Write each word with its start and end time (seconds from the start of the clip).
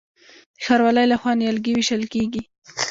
د 0.55 0.59
ښاروالۍ 0.65 1.05
لخوا 1.09 1.31
نیالګي 1.39 1.71
ویشل 1.73 2.03
کیږي. 2.13 2.41